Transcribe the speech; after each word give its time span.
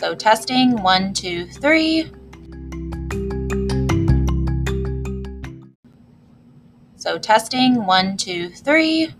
So 0.00 0.14
testing 0.14 0.82
one, 0.82 1.12
two, 1.12 1.44
three. 1.44 2.10
So 6.96 7.18
testing 7.18 7.84
one, 7.84 8.16
two, 8.16 8.48
three. 8.48 9.12